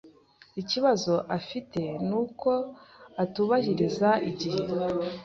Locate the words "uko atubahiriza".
2.21-4.09